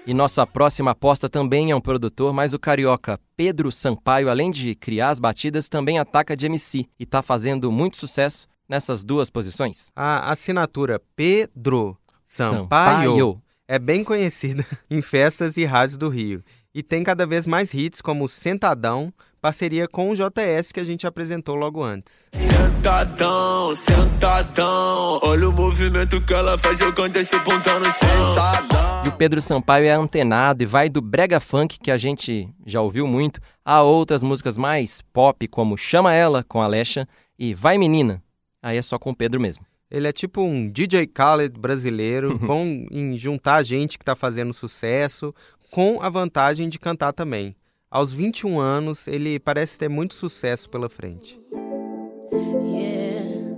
E 0.06 0.14
nossa 0.14 0.46
próxima 0.46 0.92
aposta 0.92 1.28
também 1.28 1.70
é 1.70 1.76
um 1.76 1.80
produtor, 1.80 2.32
mas 2.32 2.52
o 2.52 2.58
carioca 2.58 3.20
Pedro 3.36 3.70
Sampaio, 3.70 4.28
além 4.28 4.50
de 4.50 4.74
criar 4.74 5.10
as 5.10 5.20
batidas, 5.20 5.68
também 5.68 5.98
ataca 5.98 6.36
de 6.36 6.46
MC 6.46 6.86
e 6.98 7.04
está 7.04 7.22
fazendo 7.22 7.70
muito 7.70 7.98
sucesso 7.98 8.48
nessas 8.68 9.04
duas 9.04 9.30
posições. 9.30 9.92
A 9.94 10.32
assinatura 10.32 11.00
Pedro 11.14 11.96
Sampaio, 12.24 13.10
Sampaio. 13.10 13.42
é 13.68 13.78
bem 13.78 14.02
conhecida 14.02 14.66
em 14.90 15.00
festas 15.02 15.56
e 15.56 15.64
rádios 15.64 15.98
do 15.98 16.08
Rio 16.08 16.42
e 16.74 16.82
tem 16.82 17.04
cada 17.04 17.26
vez 17.26 17.46
mais 17.46 17.74
hits 17.74 18.00
como 18.00 18.28
Sentadão, 18.28 19.12
parceria 19.42 19.88
com 19.88 20.08
o 20.08 20.14
JS 20.14 20.70
que 20.70 20.78
a 20.78 20.84
gente 20.84 21.04
apresentou 21.04 21.56
logo 21.56 21.82
antes. 21.82 22.28
Sentadão, 22.32 23.74
sentadão, 23.74 25.18
olha 25.20 25.48
o 25.48 25.52
movimento 25.52 26.24
que 26.24 26.32
ela 26.32 26.56
faz 26.56 26.78
jogando 26.78 27.16
esse 27.16 27.36
bundão 27.40 27.80
no 27.80 27.86
sentadão. 27.86 29.04
E 29.04 29.08
o 29.08 29.12
Pedro 29.12 29.42
Sampaio 29.42 29.86
é 29.86 29.90
antenado 29.90 30.62
e 30.62 30.66
vai 30.66 30.88
do 30.88 31.02
brega 31.02 31.40
funk, 31.40 31.80
que 31.80 31.90
a 31.90 31.96
gente 31.96 32.48
já 32.64 32.80
ouviu 32.80 33.04
muito, 33.04 33.40
a 33.64 33.82
outras 33.82 34.22
músicas 34.22 34.56
mais 34.56 35.02
pop, 35.12 35.48
como 35.48 35.76
Chama 35.76 36.14
Ela, 36.14 36.44
com 36.44 36.62
Alexa, 36.62 37.08
e 37.36 37.52
Vai 37.52 37.76
Menina, 37.78 38.22
aí 38.62 38.76
é 38.78 38.82
só 38.82 38.96
com 38.96 39.10
o 39.10 39.16
Pedro 39.16 39.40
mesmo. 39.40 39.66
Ele 39.90 40.06
é 40.06 40.12
tipo 40.12 40.40
um 40.40 40.70
DJ 40.70 41.04
Khaled 41.08 41.58
brasileiro, 41.58 42.38
bom 42.46 42.64
em 42.92 43.18
juntar 43.18 43.64
gente 43.64 43.98
que 43.98 44.02
está 44.02 44.14
fazendo 44.14 44.54
sucesso, 44.54 45.34
com 45.68 46.00
a 46.00 46.08
vantagem 46.08 46.68
de 46.68 46.78
cantar 46.78 47.12
também. 47.12 47.56
Aos 47.92 48.10
21 48.10 48.58
anos, 48.58 49.06
ele 49.06 49.38
parece 49.38 49.78
ter 49.78 49.90
muito 49.90 50.14
sucesso 50.14 50.70
pela 50.70 50.88
frente. 50.88 51.38
Yeah. 52.64 53.52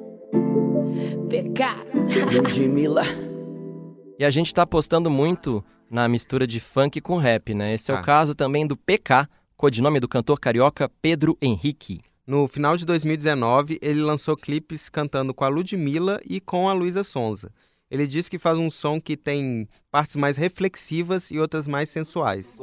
E 4.18 4.24
a 4.24 4.30
gente 4.30 4.48
está 4.48 4.62
apostando 4.62 5.08
muito 5.08 5.64
na 5.88 6.08
mistura 6.08 6.48
de 6.48 6.58
funk 6.58 7.00
com 7.00 7.16
rap, 7.16 7.54
né? 7.54 7.74
Esse 7.74 7.92
é 7.92 7.94
Ah. 7.94 8.00
o 8.00 8.02
caso 8.02 8.34
também 8.34 8.66
do 8.66 8.76
PK, 8.76 9.28
codinome 9.56 10.00
do 10.00 10.08
cantor 10.08 10.40
carioca 10.40 10.90
Pedro 11.00 11.38
Henrique. 11.40 12.00
No 12.26 12.48
final 12.48 12.76
de 12.76 12.84
2019, 12.84 13.78
ele 13.80 14.00
lançou 14.00 14.36
clipes 14.36 14.88
cantando 14.88 15.32
com 15.32 15.44
a 15.44 15.48
Ludmilla 15.48 16.20
e 16.28 16.40
com 16.40 16.68
a 16.68 16.72
Luísa 16.72 17.04
Sonza. 17.04 17.52
Ele 17.94 18.08
diz 18.08 18.28
que 18.28 18.40
faz 18.40 18.58
um 18.58 18.72
som 18.72 19.00
que 19.00 19.16
tem 19.16 19.68
partes 19.88 20.16
mais 20.16 20.36
reflexivas 20.36 21.30
e 21.30 21.38
outras 21.38 21.68
mais 21.68 21.88
sensuais. 21.88 22.58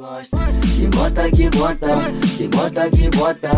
Que 0.76 0.86
bota, 0.88 1.30
que 1.30 1.48
bota, 1.48 1.86
que 2.36 2.48
bota, 2.48 2.90
que 2.90 3.16
bota. 3.16 3.48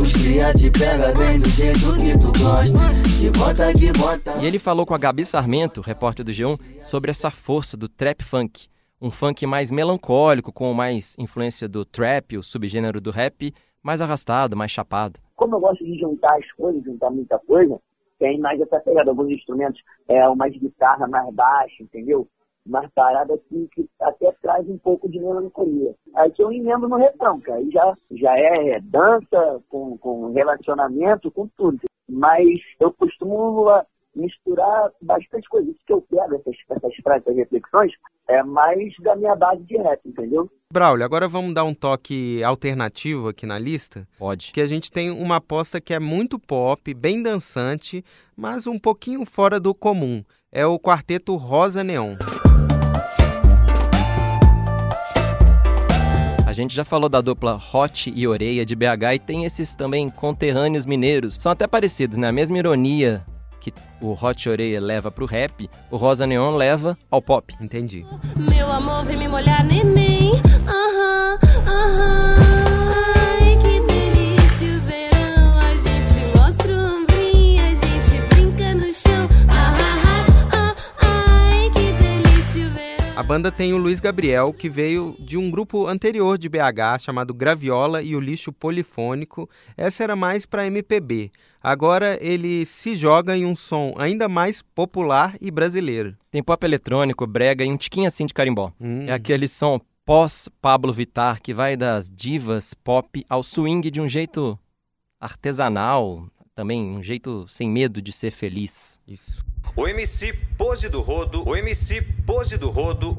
Os 0.00 0.12
cria 0.12 0.54
te 0.54 0.70
pega 0.70 1.12
bem 1.12 1.40
do 1.40 1.48
jeito 1.48 1.92
que 1.96 2.16
tu 2.16 2.30
gosta. 2.40 2.78
Que 3.18 3.36
bota, 3.36 3.74
que 3.74 3.92
bota. 3.98 4.40
E 4.40 4.46
ele 4.46 4.60
falou 4.60 4.86
com 4.86 4.94
a 4.94 4.98
Gabi 4.98 5.24
Sarmento, 5.24 5.80
repórter 5.80 6.24
do 6.24 6.30
G1, 6.30 6.56
sobre 6.84 7.10
essa 7.10 7.32
força 7.32 7.76
do 7.76 7.88
trap 7.88 8.22
funk. 8.22 8.68
Um 9.02 9.10
funk 9.10 9.44
mais 9.44 9.72
melancólico, 9.72 10.52
com 10.52 10.72
mais 10.72 11.16
influência 11.18 11.68
do 11.68 11.84
trap, 11.84 12.38
o 12.38 12.44
subgênero 12.44 13.00
do 13.00 13.10
rap, 13.10 13.52
mais 13.82 14.00
arrastado, 14.00 14.56
mais 14.56 14.70
chapado. 14.70 15.18
Como 15.34 15.56
eu 15.56 15.60
gosto 15.60 15.84
de 15.84 15.98
juntar 15.98 16.36
as 16.36 16.52
coisas, 16.52 16.84
juntar 16.84 17.10
muita 17.10 17.40
coisa, 17.40 17.76
tem 18.18 18.38
mais 18.38 18.60
essa 18.60 18.80
pegada. 18.80 19.10
Alguns 19.10 19.30
instrumentos, 19.30 19.80
é 20.08 20.28
uma 20.28 20.48
guitarra 20.48 21.06
mais 21.06 21.32
baixa, 21.34 21.82
entendeu? 21.82 22.28
Umas 22.66 22.90
paradas 22.92 23.38
assim 23.38 23.68
que 23.72 23.88
até 24.00 24.32
traz 24.40 24.68
um 24.68 24.78
pouco 24.78 25.08
de 25.08 25.18
melancolia. 25.18 25.94
Aí 26.14 26.30
que 26.30 26.42
eu 26.42 26.50
emendo 26.50 26.88
no 26.88 26.96
refrão, 26.96 27.38
que 27.40 27.50
aí 27.50 27.70
já, 27.70 27.94
já 28.12 28.38
é 28.38 28.80
dança 28.80 29.62
com, 29.68 29.98
com 29.98 30.32
relacionamento, 30.32 31.30
com 31.30 31.46
tudo. 31.48 31.80
Mas 32.08 32.60
eu 32.80 32.92
costumo 32.92 33.66
misturar 34.14 34.90
bastante 35.02 35.48
coisa. 35.48 35.70
Isso 35.70 35.80
que 35.86 35.92
eu 35.92 36.02
pego, 36.02 36.36
essas, 36.36 36.56
essas 36.70 36.94
frases, 37.02 37.26
essas 37.26 37.36
reflexões, 37.36 37.92
é 38.28 38.42
mais 38.42 38.94
da 39.00 39.16
minha 39.16 39.34
base 39.36 39.62
de 39.64 39.76
rap, 39.76 40.00
entendeu? 40.06 40.50
Braulio, 40.74 41.04
agora 41.04 41.28
vamos 41.28 41.54
dar 41.54 41.62
um 41.62 41.72
toque 41.72 42.42
alternativo 42.42 43.28
aqui 43.28 43.46
na 43.46 43.56
lista? 43.56 44.08
Pode. 44.18 44.50
Que 44.52 44.60
a 44.60 44.66
gente 44.66 44.90
tem 44.90 45.08
uma 45.08 45.36
aposta 45.36 45.80
que 45.80 45.94
é 45.94 46.00
muito 46.00 46.36
pop, 46.36 46.92
bem 46.92 47.22
dançante, 47.22 48.04
mas 48.36 48.66
um 48.66 48.76
pouquinho 48.76 49.24
fora 49.24 49.60
do 49.60 49.72
comum. 49.72 50.24
É 50.50 50.66
o 50.66 50.76
quarteto 50.76 51.36
Rosa 51.36 51.84
Neon. 51.84 52.16
A 56.44 56.52
gente 56.52 56.74
já 56.74 56.84
falou 56.84 57.08
da 57.08 57.20
dupla 57.20 57.56
Hot 57.72 58.12
e 58.12 58.26
Oreia 58.26 58.66
de 58.66 58.74
BH 58.74 59.14
e 59.14 59.18
tem 59.20 59.44
esses 59.44 59.76
também 59.76 60.10
conterrâneos 60.10 60.84
mineiros. 60.84 61.36
São 61.36 61.52
até 61.52 61.68
parecidos, 61.68 62.18
né? 62.18 62.26
A 62.26 62.32
mesma 62.32 62.58
ironia 62.58 63.24
que 63.64 63.72
o 64.00 64.12
Hot 64.12 64.48
Oreia 64.48 64.80
leva 64.80 65.10
pro 65.10 65.24
rap, 65.24 65.68
o 65.90 65.96
Rosa 65.96 66.26
Neon 66.26 66.56
leva 66.56 66.96
ao 67.10 67.22
pop. 67.22 67.54
Entendi. 67.60 68.04
Meu 68.36 68.70
amor, 68.70 69.04
vem 69.06 69.16
me 69.16 69.28
molhar, 69.28 69.64
neném. 69.64 70.32
Aham, 70.68 71.38
aham. 71.66 72.54
Ai, 72.58 72.63
banda 83.34 83.50
tem 83.50 83.72
o 83.72 83.78
Luiz 83.78 83.98
Gabriel, 83.98 84.52
que 84.52 84.68
veio 84.68 85.16
de 85.18 85.36
um 85.36 85.50
grupo 85.50 85.88
anterior 85.88 86.38
de 86.38 86.48
BH 86.48 87.00
chamado 87.00 87.34
Graviola 87.34 88.00
e 88.00 88.14
o 88.14 88.20
Lixo 88.20 88.52
Polifônico. 88.52 89.50
Essa 89.76 90.04
era 90.04 90.14
mais 90.14 90.46
para 90.46 90.68
MPB. 90.68 91.32
Agora 91.60 92.16
ele 92.24 92.64
se 92.64 92.94
joga 92.94 93.36
em 93.36 93.44
um 93.44 93.56
som 93.56 93.92
ainda 93.98 94.28
mais 94.28 94.62
popular 94.62 95.34
e 95.40 95.50
brasileiro. 95.50 96.16
Tem 96.30 96.44
pop 96.44 96.64
eletrônico, 96.64 97.26
brega 97.26 97.64
e 97.64 97.72
um 97.72 97.76
tiquinho 97.76 98.06
assim 98.06 98.24
de 98.24 98.32
carimbó. 98.32 98.70
Hum. 98.80 99.06
É 99.08 99.12
aquele 99.12 99.48
som 99.48 99.80
pós 100.06 100.48
Pablo 100.62 100.92
Vittar 100.92 101.42
que 101.42 101.52
vai 101.52 101.76
das 101.76 102.08
divas 102.08 102.72
pop 102.72 103.26
ao 103.28 103.42
swing 103.42 103.90
de 103.90 104.00
um 104.00 104.08
jeito 104.08 104.56
artesanal, 105.20 106.28
também 106.54 106.96
um 106.96 107.02
jeito 107.02 107.46
sem 107.48 107.68
medo 107.68 108.00
de 108.00 108.12
ser 108.12 108.30
feliz. 108.30 109.00
Isso. 109.06 109.44
O 109.76 109.88
MC 109.88 110.32
Pose 110.56 110.88
do 110.88 111.00
Rodo, 111.00 111.46
o 111.46 111.56
MC 111.56 112.02
Pose 112.24 112.56
do 112.56 112.70
Rodo. 112.70 113.14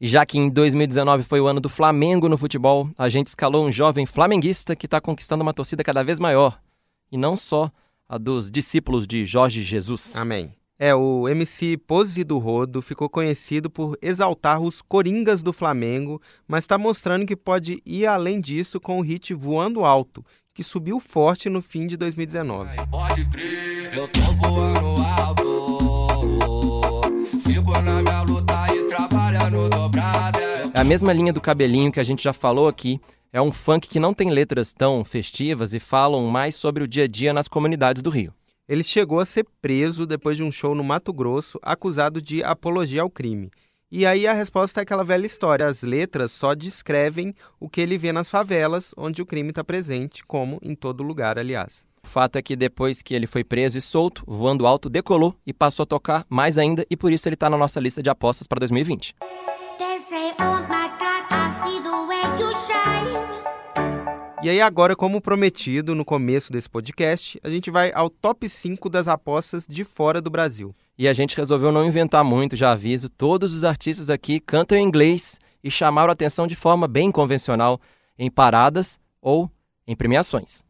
E 0.00 0.06
já 0.06 0.24
que 0.24 0.38
em 0.38 0.48
2019 0.48 1.24
foi 1.24 1.40
o 1.40 1.48
ano 1.48 1.60
do 1.60 1.68
Flamengo 1.68 2.28
no 2.28 2.38
futebol, 2.38 2.88
a 2.96 3.08
gente 3.08 3.26
escalou 3.26 3.66
um 3.66 3.72
jovem 3.72 4.06
flamenguista 4.06 4.76
que 4.76 4.86
está 4.86 5.00
conquistando 5.00 5.42
uma 5.42 5.52
torcida 5.52 5.82
cada 5.82 6.04
vez 6.04 6.20
maior. 6.20 6.60
E 7.10 7.16
não 7.16 7.36
só 7.36 7.70
a 8.08 8.16
dos 8.16 8.50
discípulos 8.50 9.06
de 9.06 9.24
Jorge 9.24 9.64
Jesus. 9.64 10.14
Amém. 10.16 10.54
É, 10.78 10.94
o 10.94 11.28
MC 11.28 11.76
Pose 11.76 12.22
do 12.22 12.38
Rodo 12.38 12.80
ficou 12.80 13.10
conhecido 13.10 13.68
por 13.68 13.98
exaltar 14.00 14.60
os 14.60 14.80
coringas 14.80 15.42
do 15.42 15.52
Flamengo, 15.52 16.22
mas 16.46 16.62
está 16.62 16.78
mostrando 16.78 17.26
que 17.26 17.34
pode 17.34 17.82
ir 17.84 18.06
além 18.06 18.40
disso 18.40 18.78
com 18.78 18.98
o 18.98 19.02
hit 19.02 19.34
Voando 19.34 19.84
Alto, 19.84 20.24
que 20.58 20.64
subiu 20.64 20.98
forte 20.98 21.48
no 21.48 21.62
fim 21.62 21.86
de 21.86 21.96
2019. 21.96 22.70
Pode 22.90 23.24
crer, 23.26 23.94
eu 23.96 24.08
tô 24.08 24.20
voando 24.32 25.00
alto. 25.22 27.00
Sigo 27.40 27.70
na 27.80 28.02
minha 28.02 28.22
luta 28.22 28.66
e 28.74 28.82
trabalhando 28.88 29.68
dobrada. 29.68 30.40
É 30.74 30.80
a 30.80 30.82
mesma 30.82 31.12
linha 31.12 31.32
do 31.32 31.40
cabelinho 31.40 31.92
que 31.92 32.00
a 32.00 32.02
gente 32.02 32.24
já 32.24 32.32
falou 32.32 32.66
aqui. 32.66 33.00
É 33.32 33.40
um 33.40 33.52
funk 33.52 33.86
que 33.88 34.00
não 34.00 34.12
tem 34.12 34.30
letras 34.30 34.72
tão 34.72 35.04
festivas 35.04 35.74
e 35.74 35.78
falam 35.78 36.26
mais 36.26 36.56
sobre 36.56 36.82
o 36.82 36.88
dia 36.88 37.04
a 37.04 37.06
dia 37.06 37.32
nas 37.32 37.46
comunidades 37.46 38.02
do 38.02 38.10
Rio. 38.10 38.34
Ele 38.68 38.82
chegou 38.82 39.20
a 39.20 39.24
ser 39.24 39.46
preso 39.62 40.04
depois 40.06 40.36
de 40.36 40.42
um 40.42 40.50
show 40.50 40.74
no 40.74 40.82
Mato 40.82 41.12
Grosso, 41.12 41.56
acusado 41.62 42.20
de 42.20 42.42
apologia 42.42 43.02
ao 43.02 43.08
crime. 43.08 43.48
E 43.90 44.04
aí 44.04 44.26
a 44.26 44.34
resposta 44.34 44.80
é 44.80 44.82
aquela 44.82 45.02
velha 45.02 45.24
história: 45.24 45.66
as 45.66 45.82
letras 45.82 46.30
só 46.30 46.54
descrevem 46.54 47.34
o 47.58 47.70
que 47.70 47.80
ele 47.80 47.96
vê 47.96 48.12
nas 48.12 48.28
favelas, 48.28 48.92
onde 48.98 49.22
o 49.22 49.26
crime 49.26 49.48
está 49.48 49.64
presente, 49.64 50.22
como 50.26 50.58
em 50.62 50.74
todo 50.74 51.02
lugar, 51.02 51.38
aliás. 51.38 51.86
O 52.04 52.06
fato 52.06 52.36
é 52.36 52.42
que 52.42 52.54
depois 52.54 53.00
que 53.00 53.14
ele 53.14 53.26
foi 53.26 53.42
preso 53.42 53.78
e 53.78 53.80
solto, 53.80 54.22
Voando 54.26 54.66
Alto 54.66 54.90
decolou 54.90 55.34
e 55.46 55.54
passou 55.54 55.84
a 55.84 55.86
tocar 55.86 56.26
mais 56.28 56.58
ainda, 56.58 56.86
e 56.90 56.96
por 56.98 57.10
isso 57.10 57.26
ele 57.28 57.34
está 57.34 57.48
na 57.48 57.56
nossa 57.56 57.80
lista 57.80 58.02
de 58.02 58.10
apostas 58.10 58.46
para 58.46 58.58
2020. 58.60 59.14
They 59.78 59.98
say, 59.98 60.32
oh 60.38 60.60
my 60.68 60.90
God, 60.98 61.24
I 61.30 61.50
see 61.62 61.80
the 61.80 61.88
way 62.06 62.40
you 62.40 62.52
shine. 62.52 63.08
E 64.42 64.50
aí, 64.50 64.60
agora, 64.60 64.94
como 64.94 65.20
prometido 65.20 65.94
no 65.94 66.04
começo 66.04 66.52
desse 66.52 66.68
podcast, 66.68 67.40
a 67.42 67.48
gente 67.48 67.70
vai 67.70 67.90
ao 67.94 68.10
top 68.10 68.48
5 68.48 68.88
das 68.90 69.08
apostas 69.08 69.66
de 69.66 69.82
fora 69.82 70.20
do 70.20 70.30
Brasil. 70.30 70.74
E 70.98 71.06
a 71.06 71.12
gente 71.12 71.36
resolveu 71.36 71.70
não 71.70 71.86
inventar 71.86 72.24
muito, 72.24 72.56
já 72.56 72.72
aviso. 72.72 73.08
Todos 73.08 73.54
os 73.54 73.62
artistas 73.62 74.10
aqui 74.10 74.40
cantam 74.40 74.76
em 74.76 74.82
inglês 74.82 75.38
e 75.62 75.70
chamaram 75.70 76.10
a 76.10 76.12
atenção 76.12 76.44
de 76.44 76.56
forma 76.56 76.88
bem 76.88 77.12
convencional 77.12 77.80
em 78.18 78.28
paradas 78.28 78.98
ou 79.22 79.48
em 79.86 79.94
premiações. 79.94 80.64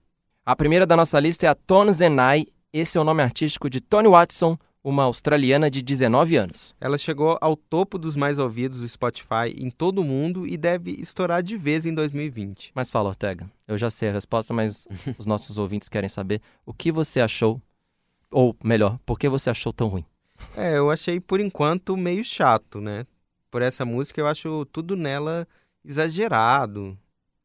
A 0.44 0.54
primeira 0.54 0.84
da 0.84 0.94
nossa 0.94 1.18
lista 1.18 1.46
é 1.46 1.48
a 1.48 1.54
Tones 1.54 2.02
and 2.02 2.16
I. 2.36 2.46
Esse 2.70 2.98
é 2.98 3.00
o 3.00 3.04
nome 3.04 3.22
artístico 3.22 3.70
de 3.70 3.80
Tony 3.80 4.06
Watson, 4.06 4.58
uma 4.84 5.04
australiana 5.04 5.70
de 5.70 5.80
19 5.80 6.36
anos. 6.36 6.74
Ela 6.78 6.98
chegou 6.98 7.38
ao 7.40 7.56
topo 7.56 7.96
dos 7.98 8.14
mais 8.14 8.38
ouvidos 8.38 8.82
do 8.82 8.88
Spotify 8.88 9.56
em 9.56 9.70
todo 9.70 10.00
o 10.00 10.04
mundo 10.04 10.46
e 10.46 10.58
deve 10.58 10.90
estourar 10.90 11.42
de 11.42 11.56
vez 11.56 11.86
em 11.86 11.94
2020. 11.94 12.72
Mas 12.74 12.90
fala, 12.90 13.08
Ortega, 13.08 13.50
eu 13.66 13.78
já 13.78 13.88
sei 13.88 14.10
a 14.10 14.12
resposta, 14.12 14.52
mas 14.52 14.86
os 15.16 15.24
nossos 15.24 15.56
ouvintes 15.56 15.88
querem 15.88 16.10
saber 16.10 16.42
o 16.66 16.74
que 16.74 16.92
você 16.92 17.18
achou, 17.18 17.58
ou 18.30 18.54
melhor, 18.62 18.98
por 19.06 19.18
que 19.18 19.26
você 19.26 19.48
achou 19.48 19.72
tão 19.72 19.88
ruim? 19.88 20.04
É, 20.56 20.76
eu 20.76 20.90
achei 20.90 21.20
por 21.20 21.40
enquanto 21.40 21.96
meio 21.96 22.24
chato, 22.24 22.80
né? 22.80 23.04
Por 23.50 23.62
essa 23.62 23.84
música 23.84 24.20
eu 24.20 24.26
acho 24.26 24.64
tudo 24.66 24.96
nela 24.96 25.46
exagerado. 25.84 26.96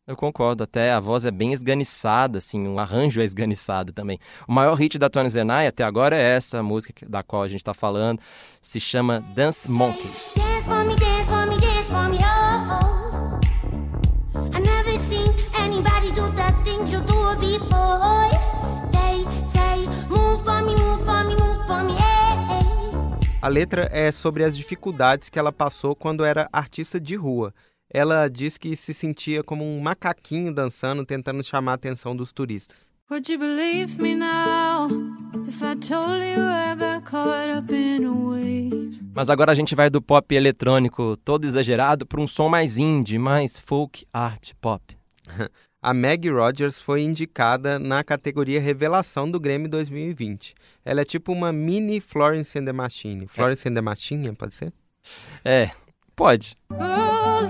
Eu 0.06 0.18
concordo, 0.18 0.64
até 0.64 0.92
a 0.92 1.00
voz 1.00 1.24
é 1.24 1.32
bem 1.32 1.54
esganiçada, 1.54 2.38
assim, 2.38 2.68
o 2.68 2.78
arranjo 2.78 3.22
é 3.22 3.24
esganiçado 3.24 3.94
também. 3.94 4.20
O 4.46 4.52
maior 4.52 4.74
hit 4.76 5.00
da 5.00 5.10
Tony 5.10 5.30
Zenai 5.30 5.66
até 5.66 5.82
agora 5.82 6.18
é 6.18 6.36
essa 6.36 6.62
música 6.62 6.94
da 7.08 7.24
qual 7.24 7.42
a 7.42 7.48
gente 7.48 7.62
está 7.62 7.74
falando, 7.74 8.20
se 8.62 8.82
chama 8.82 9.22
Dance 9.34 9.72
Monkey. 9.72 10.10
Dance 10.36 11.03
A 23.44 23.50
letra 23.50 23.90
é 23.92 24.10
sobre 24.10 24.46
as 24.46 24.56
dificuldades 24.56 25.28
que 25.28 25.38
ela 25.38 25.52
passou 25.52 25.94
quando 25.94 26.24
era 26.24 26.48
artista 26.50 26.98
de 26.98 27.14
rua. 27.14 27.54
Ela 27.90 28.30
diz 28.30 28.58
que 28.58 28.74
se 28.74 28.94
sentia 28.94 29.44
como 29.44 29.66
um 29.66 29.82
macaquinho 29.82 30.54
dançando, 30.54 31.06
tentando 31.06 31.44
chamar 31.44 31.74
a 31.74 31.76
atenção 31.76 32.16
dos 32.16 32.32
turistas. 32.32 32.90
Would 33.12 33.30
you 33.30 33.38
believe 33.38 34.02
me 34.02 34.16
now 34.16 34.88
if 35.46 35.62
I 35.62 35.76
told 35.76 36.24
you 36.24 36.42
I 36.42 36.74
got 36.74 37.04
caught 37.04 37.52
up 37.54 37.70
in 37.74 38.06
a 38.06 38.14
wave? 38.14 39.02
Mas 39.14 39.30
agora 39.30 39.52
a 39.52 39.56
gente 39.56 39.76
vai 39.76 39.90
do 39.90 40.02
pop 40.02 40.34
eletrônico 40.34 41.18
todo 41.18 41.44
exagerado 41.44 42.06
para 42.06 42.22
um 42.22 42.28
som 42.30 42.48
mais 42.48 42.78
indie, 42.78 43.20
mais 43.20 43.60
folk 43.60 44.08
art 44.14 44.54
pop. 44.62 44.82
A 45.84 45.94
Maggie 45.94 46.32
Rogers 46.32 46.80
foi 46.80 47.02
indicada 47.02 47.78
na 47.78 48.04
categoria 48.04 48.62
Revelação 48.62 49.30
do 49.30 49.40
Grammy 49.40 49.68
2020. 49.68 50.56
Ela 50.86 51.02
é 51.02 51.06
tipo 51.06 51.32
uma 51.32 51.52
mini 51.52 52.00
Florence 52.00 52.58
and 52.58 52.66
the 52.66 52.74
Machine. 52.74 53.28
Florence 53.28 53.68
and 53.68 53.74
the 53.74 53.82
Machine, 53.82 54.34
pode 54.34 54.54
ser? 54.54 54.72
É, 55.44 55.72
Pode. 56.16 56.56
Oh, 56.70 57.50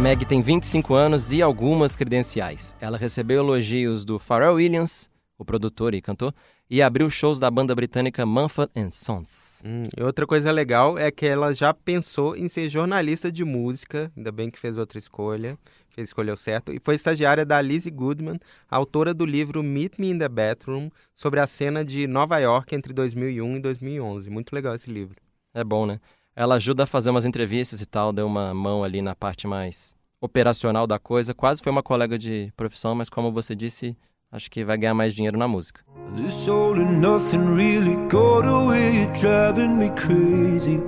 Meg 0.00 0.24
tem 0.24 0.40
25 0.40 0.94
anos 0.94 1.30
e 1.30 1.42
algumas 1.42 1.94
credenciais. 1.94 2.74
Ela 2.80 2.96
recebeu 2.96 3.40
elogios 3.40 4.02
do 4.02 4.18
Pharrell 4.18 4.54
Williams, 4.54 5.10
o 5.36 5.44
produtor 5.44 5.92
e 5.92 6.00
cantor, 6.00 6.34
e 6.70 6.80
abriu 6.80 7.10
shows 7.10 7.38
da 7.38 7.50
banda 7.50 7.74
britânica 7.74 8.24
Mumford 8.24 8.72
Sons. 8.92 9.60
Hum, 9.62 9.82
outra 10.02 10.26
coisa 10.26 10.50
legal 10.50 10.96
é 10.96 11.10
que 11.10 11.26
ela 11.26 11.52
já 11.52 11.74
pensou 11.74 12.34
em 12.34 12.48
ser 12.48 12.70
jornalista 12.70 13.30
de 13.30 13.44
música, 13.44 14.10
ainda 14.16 14.32
bem 14.32 14.50
que 14.50 14.58
fez 14.58 14.78
outra 14.78 14.98
escolha, 14.98 15.58
fez 15.94 16.08
escolheu 16.08 16.34
certo, 16.36 16.72
e 16.72 16.80
foi 16.82 16.94
estagiária 16.94 17.44
da 17.44 17.60
Lizzie 17.60 17.92
Goodman, 17.92 18.38
autora 18.70 19.12
do 19.12 19.26
livro 19.26 19.62
Meet 19.62 19.98
Me 19.98 20.12
in 20.12 20.18
the 20.18 20.28
Bathroom, 20.30 20.88
sobre 21.14 21.40
a 21.40 21.46
cena 21.46 21.84
de 21.84 22.06
Nova 22.06 22.38
York 22.38 22.74
entre 22.74 22.94
2001 22.94 23.56
e 23.56 23.60
2011. 23.60 24.30
Muito 24.30 24.54
legal 24.54 24.74
esse 24.74 24.90
livro. 24.90 25.16
É 25.52 25.62
bom, 25.62 25.84
né? 25.84 26.00
Ela 26.34 26.54
ajuda 26.54 26.84
a 26.84 26.86
fazer 26.86 27.10
umas 27.10 27.24
entrevistas 27.24 27.80
e 27.80 27.86
tal, 27.86 28.12
deu 28.12 28.26
uma 28.26 28.54
mão 28.54 28.84
ali 28.84 29.02
na 29.02 29.14
parte 29.14 29.46
mais 29.46 29.94
operacional 30.20 30.86
da 30.86 30.98
coisa. 30.98 31.34
Quase 31.34 31.62
foi 31.62 31.72
uma 31.72 31.82
colega 31.82 32.16
de 32.16 32.52
profissão, 32.56 32.94
mas 32.94 33.08
como 33.08 33.32
você 33.32 33.54
disse, 33.54 33.96
acho 34.30 34.50
que 34.50 34.64
vai 34.64 34.78
ganhar 34.78 34.94
mais 34.94 35.14
dinheiro 35.14 35.36
na 35.36 35.48
música. 35.48 35.82
This 36.16 36.48
all 36.48 36.74
and 36.74 37.00
nothing 37.00 37.54
really 37.54 37.96
got 38.08 38.46
away, 38.46 39.06
driving 39.18 39.76
me 39.76 39.90
crazy. 39.90 40.80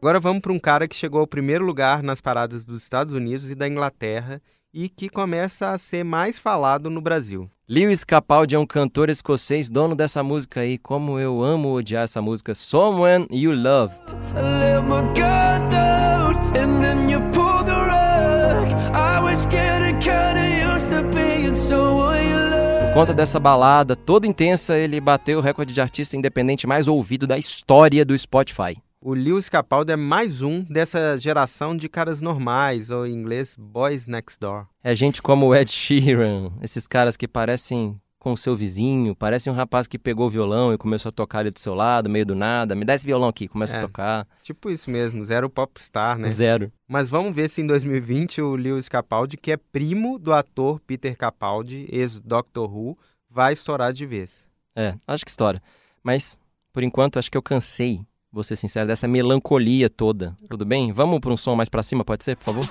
Agora 0.00 0.20
vamos 0.20 0.40
para 0.40 0.52
um 0.52 0.58
cara 0.58 0.86
que 0.86 0.94
chegou 0.94 1.20
ao 1.20 1.26
primeiro 1.26 1.64
lugar 1.64 2.02
nas 2.02 2.20
paradas 2.20 2.64
dos 2.64 2.82
Estados 2.82 3.14
Unidos 3.14 3.50
e 3.50 3.54
da 3.54 3.66
Inglaterra 3.66 4.42
e 4.76 4.90
que 4.90 5.08
começa 5.08 5.70
a 5.70 5.78
ser 5.78 6.04
mais 6.04 6.38
falado 6.38 6.90
no 6.90 7.00
Brasil. 7.00 7.48
Lewis 7.66 8.04
Capaldi 8.04 8.54
é 8.54 8.58
um 8.58 8.66
cantor 8.66 9.08
escocês, 9.08 9.70
dono 9.70 9.96
dessa 9.96 10.22
música 10.22 10.60
aí. 10.60 10.76
Como 10.76 11.18
eu 11.18 11.42
amo 11.42 11.72
odiar 11.72 12.04
essa 12.04 12.20
música, 12.20 12.54
Someone 12.54 13.26
You 13.30 13.52
Love. 13.54 13.94
I 14.36 14.42
let 14.42 14.82
my 14.82 15.00
guard 15.18 15.70
down 15.70 16.36
and 16.58 16.82
then 16.82 17.10
you 17.10 17.20
pulled 17.32 17.64
the 17.64 17.72
rug. 17.72 18.68
I 18.94 19.18
was 19.22 19.46
getting 19.46 19.98
kinda 19.98 20.44
used 20.74 20.90
to 20.90 21.02
being 21.16 21.54
someone 21.54 22.22
you 22.22 22.38
love. 22.38 22.92
Por 22.92 23.00
conta 23.00 23.14
dessa 23.14 23.40
balada 23.40 23.96
toda 23.96 24.26
intensa, 24.26 24.76
ele 24.76 25.00
bateu 25.00 25.38
o 25.38 25.42
recorde 25.42 25.72
de 25.72 25.80
artista 25.80 26.18
independente 26.18 26.66
mais 26.66 26.86
ouvido 26.86 27.26
da 27.26 27.38
história 27.38 28.04
do 28.04 28.16
Spotify. 28.16 28.76
O 29.08 29.14
Lewis 29.14 29.48
Capaldi 29.48 29.92
é 29.92 29.96
mais 29.96 30.42
um 30.42 30.64
dessa 30.64 31.16
geração 31.16 31.76
de 31.76 31.88
caras 31.88 32.20
normais, 32.20 32.90
ou 32.90 33.06
em 33.06 33.12
inglês, 33.14 33.54
Boys 33.56 34.08
Next 34.08 34.36
Door. 34.40 34.66
É 34.82 34.96
gente 34.96 35.22
como 35.22 35.46
o 35.46 35.54
Ed 35.54 35.70
Sheeran, 35.70 36.50
esses 36.60 36.88
caras 36.88 37.16
que 37.16 37.28
parecem 37.28 38.00
com 38.18 38.32
o 38.32 38.36
seu 38.36 38.56
vizinho, 38.56 39.14
parecem 39.14 39.52
um 39.52 39.54
rapaz 39.54 39.86
que 39.86 39.96
pegou 39.96 40.26
o 40.26 40.30
violão 40.30 40.74
e 40.74 40.76
começou 40.76 41.10
a 41.10 41.12
tocar 41.12 41.38
ali 41.38 41.52
do 41.52 41.60
seu 41.60 41.72
lado, 41.72 42.10
meio 42.10 42.26
do 42.26 42.34
nada. 42.34 42.74
Me 42.74 42.84
dá 42.84 42.96
esse 42.96 43.06
violão 43.06 43.28
aqui, 43.28 43.46
começa 43.46 43.76
É. 43.76 43.78
a 43.78 43.82
tocar. 43.82 44.26
Tipo 44.42 44.70
isso 44.70 44.90
mesmo, 44.90 45.24
zero 45.24 45.48
popstar, 45.48 46.18
né? 46.18 46.26
Zero. 46.26 46.72
Mas 46.88 47.08
vamos 47.08 47.32
ver 47.32 47.48
se 47.48 47.62
em 47.62 47.66
2020 47.68 48.42
o 48.42 48.56
Lewis 48.56 48.88
Capaldi, 48.88 49.36
que 49.36 49.52
é 49.52 49.56
primo 49.56 50.18
do 50.18 50.32
ator 50.32 50.80
Peter 50.80 51.16
Capaldi, 51.16 51.86
ex-Doctor 51.92 52.68
Who, 52.68 52.98
vai 53.30 53.52
estourar 53.52 53.92
de 53.92 54.04
vez. 54.04 54.48
É, 54.74 54.96
acho 55.06 55.24
que 55.24 55.30
história. 55.30 55.62
Mas, 56.02 56.36
por 56.72 56.82
enquanto, 56.82 57.20
acho 57.20 57.30
que 57.30 57.38
eu 57.38 57.42
cansei, 57.42 58.00
vou 58.36 58.44
ser 58.44 58.56
sincero, 58.56 58.86
dessa 58.86 59.08
melancolia 59.08 59.88
toda. 59.88 60.36
Tudo 60.50 60.66
bem? 60.66 60.92
Vamos 60.92 61.20
para 61.20 61.32
um 61.32 61.38
som 61.38 61.56
mais 61.56 61.70
pra 61.70 61.82
cima, 61.82 62.04
pode 62.04 62.22
ser, 62.22 62.36
por 62.36 62.44
favor? 62.44 62.64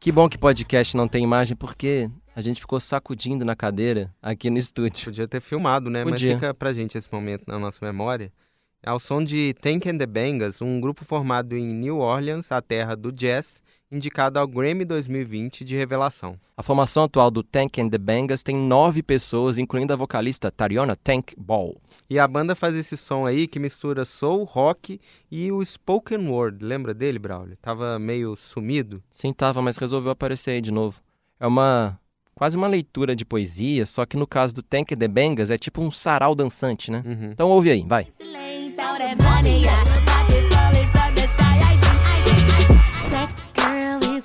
Que 0.00 0.10
bom 0.10 0.26
que 0.26 0.38
podcast 0.38 0.96
não 0.96 1.06
tem 1.06 1.22
imagem, 1.22 1.54
porque 1.54 2.10
a 2.34 2.40
gente 2.40 2.62
ficou 2.62 2.80
sacudindo 2.80 3.44
na 3.44 3.54
cadeira 3.54 4.10
aqui 4.22 4.48
no 4.48 4.56
estúdio. 4.56 5.04
Podia 5.04 5.28
ter 5.28 5.42
filmado, 5.42 5.90
né? 5.90 6.02
Podia. 6.02 6.30
Mas 6.30 6.40
fica 6.40 6.54
pra 6.54 6.72
gente 6.72 6.96
esse 6.96 7.12
momento 7.12 7.44
na 7.46 7.58
nossa 7.58 7.84
memória. 7.84 8.32
Ao 8.86 8.98
som 8.98 9.22
de 9.22 9.52
Tank 9.60 9.86
and 9.86 9.98
the 9.98 10.06
Bangers, 10.06 10.62
um 10.62 10.80
grupo 10.80 11.04
formado 11.04 11.54
em 11.54 11.74
New 11.74 11.98
Orleans, 11.98 12.50
a 12.50 12.62
terra 12.62 12.96
do 12.96 13.12
jazz, 13.12 13.60
indicado 13.90 14.38
ao 14.38 14.46
Grammy 14.46 14.84
2020 14.84 15.64
de 15.64 15.76
revelação. 15.76 16.38
A 16.56 16.62
formação 16.62 17.04
atual 17.04 17.30
do 17.30 17.42
Tank 17.42 17.80
and 17.80 17.88
the 17.88 17.98
Bangers 17.98 18.42
tem 18.42 18.56
nove 18.56 19.02
pessoas, 19.02 19.58
incluindo 19.58 19.92
a 19.92 19.96
vocalista 19.96 20.50
Tariona 20.50 20.96
Tank 20.96 21.34
Ball. 21.36 21.80
E 22.08 22.18
a 22.18 22.26
banda 22.26 22.54
faz 22.54 22.74
esse 22.74 22.96
som 22.96 23.26
aí 23.26 23.46
que 23.46 23.58
mistura 23.58 24.04
soul, 24.04 24.44
rock 24.44 25.00
e 25.30 25.50
o 25.52 25.64
spoken 25.64 26.28
word. 26.28 26.64
Lembra 26.64 26.94
dele, 26.94 27.18
Braulio? 27.18 27.56
Tava 27.60 27.98
meio 27.98 28.34
sumido. 28.36 29.02
Sim, 29.12 29.32
tava, 29.32 29.60
mas 29.62 29.76
resolveu 29.76 30.12
aparecer 30.12 30.52
aí 30.52 30.60
de 30.60 30.70
novo. 30.70 31.00
É 31.40 31.46
uma 31.46 31.98
quase 32.34 32.56
uma 32.56 32.68
leitura 32.68 33.16
de 33.16 33.24
poesia, 33.24 33.84
só 33.84 34.06
que 34.06 34.16
no 34.16 34.26
caso 34.26 34.54
do 34.54 34.62
Tank 34.62 34.92
and 34.92 34.98
the 34.98 35.08
Bangers 35.08 35.50
é 35.50 35.58
tipo 35.58 35.82
um 35.82 35.90
sarau 35.90 36.34
dançante, 36.36 36.90
né? 36.90 37.02
Então 37.32 37.50
ouve 37.50 37.70
aí, 37.70 37.82
vai. 37.82 38.06
That 38.78 40.07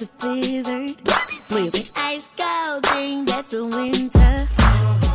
a 0.04 0.26
blizzard. 0.26 0.98
Blizzard. 1.50 1.92
Ice 2.14 2.30
cold 2.36 2.86
thing 2.88 3.26
that's 3.26 3.54
a 3.54 3.64
winter. 3.64 4.48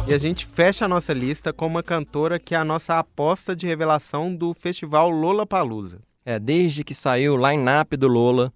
E 0.08 0.14
a 0.14 0.18
gente 0.18 0.46
fecha 0.46 0.86
a 0.86 0.88
nossa 0.88 1.12
lista 1.12 1.52
com 1.52 1.66
uma 1.66 1.82
cantora 1.82 2.38
que 2.38 2.54
é 2.54 2.58
a 2.58 2.64
nossa 2.64 2.98
aposta 2.98 3.54
de 3.54 3.66
revelação 3.66 4.34
do 4.34 4.54
festival 4.54 5.10
Lollapalooza. 5.10 6.00
É, 6.24 6.38
desde 6.38 6.82
que 6.82 6.94
saiu 6.94 7.34
o 7.34 7.50
line-up 7.50 7.96
do 7.96 8.08
Lola, 8.08 8.52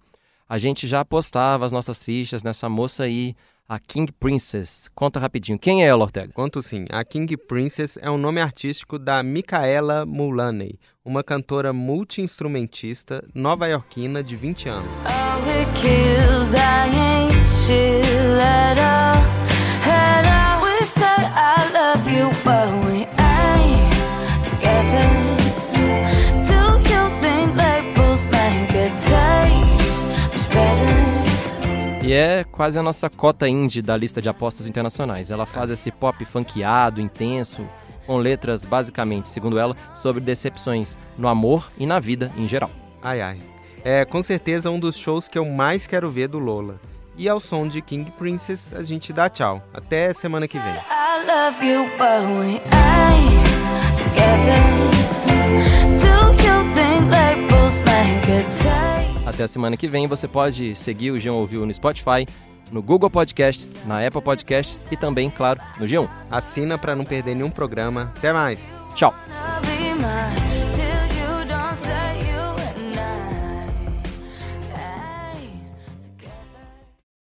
a 0.49 0.57
gente 0.57 0.87
já 0.87 1.01
apostava 1.01 1.65
as 1.65 1.71
nossas 1.71 2.03
fichas 2.03 2.41
nessa 2.41 2.67
moça 2.67 3.03
aí, 3.03 3.35
a 3.67 3.79
King 3.79 4.11
Princess. 4.11 4.89
Conta 4.93 5.19
rapidinho, 5.19 5.57
quem 5.57 5.83
é 5.83 5.87
ela, 5.87 6.03
Ortega? 6.03 6.31
Conto 6.33 6.61
sim, 6.61 6.85
a 6.91 7.03
King 7.03 7.35
Princess 7.37 7.97
é 8.01 8.09
o 8.09 8.17
nome 8.17 8.41
artístico 8.41 8.99
da 8.99 9.23
Micaela 9.23 10.05
Mulaney, 10.05 10.79
uma 11.03 11.23
cantora 11.23 11.73
multi-instrumentista 11.73 13.23
nova-iorquina 13.33 14.23
de 14.23 14.35
20 14.35 14.69
anos. 14.69 14.91
All 15.05 15.33
quase 32.53 32.79
a 32.79 32.83
nossa 32.83 33.09
cota 33.09 33.49
indie 33.49 33.81
da 33.81 33.97
lista 33.97 34.21
de 34.21 34.29
apostas 34.29 34.65
internacionais. 34.67 35.29
Ela 35.29 35.45
faz 35.45 35.69
esse 35.69 35.91
pop 35.91 36.23
funkeado, 36.23 37.01
intenso, 37.01 37.67
com 38.05 38.17
letras 38.17 38.63
basicamente, 38.63 39.27
segundo 39.27 39.59
ela, 39.59 39.75
sobre 39.93 40.21
decepções 40.21 40.97
no 41.17 41.27
amor 41.27 41.69
e 41.77 41.85
na 41.85 41.99
vida 41.99 42.31
em 42.37 42.47
geral. 42.47 42.69
Ai 43.01 43.21
ai. 43.21 43.41
É 43.83 44.05
com 44.05 44.23
certeza 44.23 44.69
um 44.69 44.79
dos 44.79 44.95
shows 44.95 45.27
que 45.27 45.37
eu 45.37 45.43
mais 45.43 45.85
quero 45.85 46.09
ver 46.09 46.29
do 46.29 46.39
Lola. 46.39 46.79
E 47.17 47.27
ao 47.27 47.39
som 47.39 47.67
de 47.67 47.81
King 47.81 48.09
Princess, 48.11 48.73
a 48.73 48.81
gente 48.81 49.11
dá 49.11 49.27
tchau. 49.29 49.61
Até 49.73 50.13
semana 50.13 50.47
que 50.47 50.57
vem. 50.57 50.73
I 56.35 56.62
Até 59.33 59.43
a 59.43 59.47
semana 59.47 59.75
que 59.75 59.87
vem 59.87 60.07
você 60.07 60.27
pode 60.27 60.75
seguir 60.75 61.11
o 61.11 61.15
G1 61.15 61.33
Ouviu 61.33 61.65
no 61.65 61.73
Spotify, 61.73 62.27
no 62.71 62.83
Google 62.83 63.09
Podcasts, 63.09 63.75
na 63.85 64.05
Apple 64.05 64.21
Podcasts 64.21 64.85
e 64.91 64.95
também, 64.95 65.29
claro, 65.29 65.59
no 65.79 65.85
G1. 65.85 66.07
Assina 66.29 66.77
para 66.77 66.95
não 66.95 67.03
perder 67.03 67.35
nenhum 67.35 67.49
programa. 67.49 68.13
Até 68.15 68.31
mais. 68.31 68.77
Tchau. 68.93 69.13